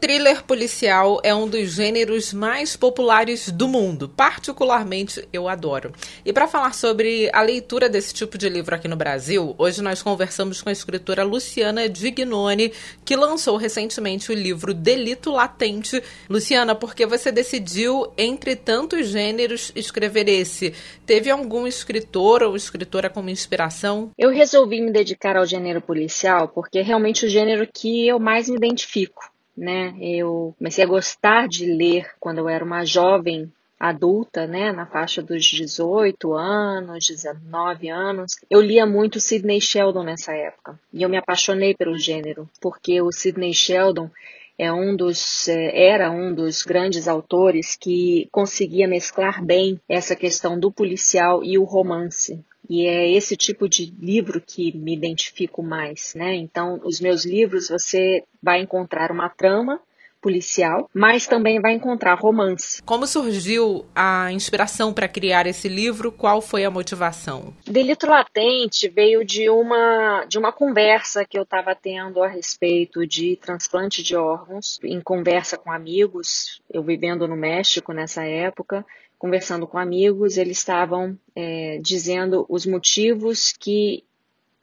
[0.00, 5.92] Thriller policial é um dos gêneros mais populares do mundo, particularmente eu adoro.
[6.24, 10.00] E para falar sobre a leitura desse tipo de livro aqui no Brasil, hoje nós
[10.00, 12.72] conversamos com a escritora Luciana Dignoni,
[13.04, 16.00] que lançou recentemente o livro Delito Latente.
[16.30, 20.74] Luciana, por que você decidiu, entre tantos gêneros, escrever esse?
[21.04, 24.12] Teve algum escritor ou escritora como inspiração?
[24.16, 28.48] Eu resolvi me dedicar ao gênero policial porque é realmente o gênero que eu mais
[28.48, 29.94] me identifico né?
[30.00, 35.22] Eu comecei a gostar de ler quando eu era uma jovem adulta, né, na faixa
[35.22, 40.78] dos 18 anos, 19 anos, eu lia muito Sidney Sheldon nessa época.
[40.92, 44.10] E eu me apaixonei pelo gênero, porque o Sidney Sheldon
[44.58, 50.58] é um dos, é, era um dos grandes autores que conseguia mesclar bem essa questão
[50.58, 52.44] do policial e o romance.
[52.68, 56.34] E é esse tipo de livro que me identifico mais, né?
[56.34, 59.80] Então, os meus livros você vai encontrar uma trama
[60.20, 62.82] policial, mas também vai encontrar romance.
[62.82, 66.10] Como surgiu a inspiração para criar esse livro?
[66.10, 67.54] Qual foi a motivação?
[67.64, 73.36] Delito Latente veio de uma de uma conversa que eu estava tendo a respeito de
[73.36, 78.84] transplante de órgãos, em conversa com amigos, eu vivendo no México nessa época,
[79.18, 84.04] conversando com amigos, eles estavam é, dizendo os motivos que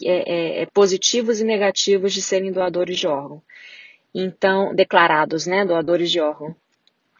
[0.03, 3.41] é, é, é, positivos e negativos de serem doadores de órgão.
[4.13, 6.55] Então, declarados, né, doadores de órgão.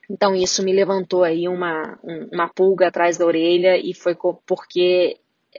[0.10, 2.00] Então, isso me levantou aí uma,
[2.32, 5.18] uma pulga atrás da orelha e foi porque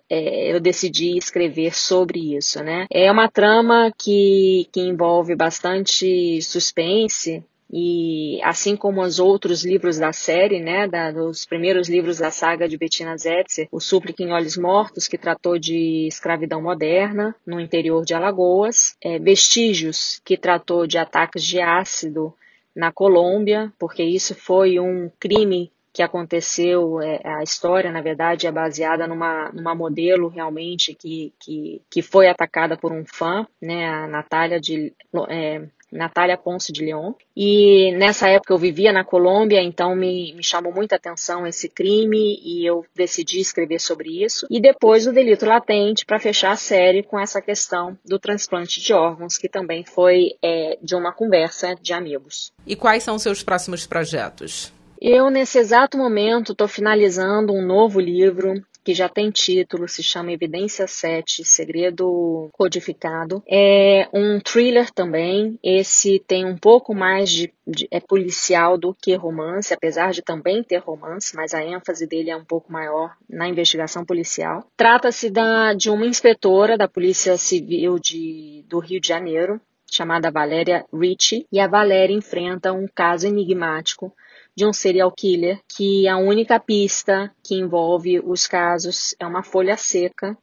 [0.09, 2.87] é, eu decidi escrever sobre isso, né?
[2.91, 10.13] É uma trama que, que envolve bastante suspense, e assim como os outros livros da
[10.13, 14.57] série, né, da, dos primeiros livros da saga de Bettina Zetzer, O Súplica em Olhos
[14.57, 20.99] Mortos, que tratou de escravidão moderna no interior de Alagoas, é, Vestígios, que tratou de
[20.99, 22.33] ataques de ácido
[22.75, 28.53] na Colômbia, porque isso foi um crime que aconteceu, é, a história, na verdade, é
[28.53, 34.07] baseada numa, numa modelo realmente que, que, que foi atacada por um fã, né, a
[34.07, 34.93] Natália de,
[35.31, 37.13] é, Natália Ponce de Leon.
[37.37, 42.41] E nessa época eu vivia na Colômbia, então me, me chamou muita atenção esse crime
[42.43, 44.47] e eu decidi escrever sobre isso.
[44.51, 48.93] E depois o delito latente para fechar a série com essa questão do transplante de
[48.93, 52.53] órgãos, que também foi é, de uma conversa de amigos.
[52.67, 54.73] E quais são seus próximos projetos?
[55.01, 58.55] Eu, nesse exato momento, estou finalizando um novo livro
[58.87, 63.43] que já tem título, se chama Evidência 7, Segredo Codificado.
[63.45, 65.59] É um thriller também.
[65.61, 70.63] Esse tem um pouco mais de, de, é policial do que romance, apesar de também
[70.63, 74.65] ter romance, mas a ênfase dele é um pouco maior na investigação policial.
[74.77, 75.33] Trata-se
[75.77, 79.61] de uma inspetora da Polícia Civil de, do Rio de Janeiro,
[79.91, 84.13] chamada Valéria Ricci, e a Valéria enfrenta um caso enigmático
[84.55, 89.77] de um serial killer, que a única pista que envolve os casos é uma folha
[89.77, 90.37] seca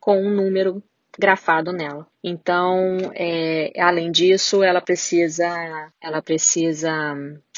[0.00, 0.82] com um número
[1.18, 2.06] grafado nela.
[2.22, 6.90] Então, é, além disso, ela precisa, ela precisa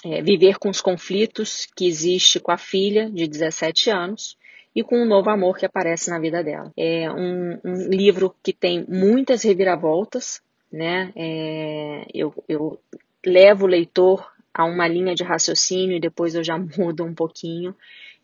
[0.04, 4.36] é, viver com os conflitos que existe com a filha de 17 anos
[4.74, 6.72] e com um novo amor que aparece na vida dela.
[6.76, 10.40] É um, um livro que tem muitas reviravoltas,
[10.72, 11.12] né?
[11.14, 12.80] É, eu, eu
[13.24, 17.74] levo o leitor a uma linha de raciocínio e depois eu já mudo um pouquinho.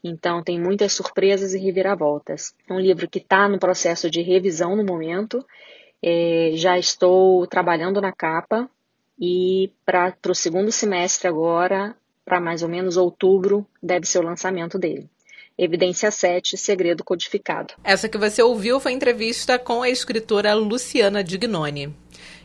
[0.03, 2.54] Então, tem muitas surpresas e reviravoltas.
[2.69, 5.44] É um livro que está no processo de revisão no momento.
[6.03, 8.70] É, já estou trabalhando na capa
[9.20, 14.78] e para o segundo semestre agora, para mais ou menos outubro, deve ser o lançamento
[14.78, 15.10] dele.
[15.58, 17.75] Evidência 7, Segredo Codificado.
[17.82, 21.92] Essa que você ouviu foi entrevista com a escritora Luciana Dignoni.